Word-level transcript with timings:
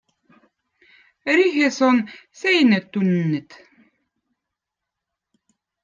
Rihez 1.35 1.77
on 1.87 1.97
seinetunnid. 2.39 3.49